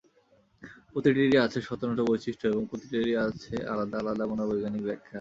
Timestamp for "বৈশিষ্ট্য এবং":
2.09-2.63